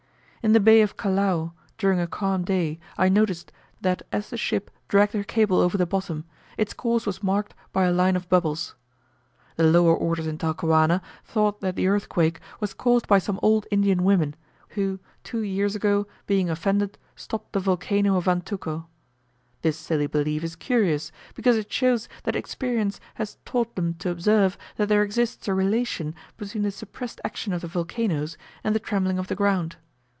[0.43, 3.51] In the Bay of Callao, during a calm day, I noticed,
[3.81, 6.25] that as the ship dragged her cable over the bottom,
[6.57, 8.73] its course was marked by a line of bubbles.
[9.55, 14.03] The lower orders in Talcahuano thought that the earthquake was caused by some old Indian
[14.03, 14.35] women,
[14.69, 18.87] who two years ago, being offended, stopped the volcano of Antuco.
[19.61, 24.57] This silly belief is curious, because it shows that experience has taught them to observe,
[24.77, 29.19] that there exists a relation between the suppressed action of the volcanos, and the trembling
[29.19, 29.75] of the ground.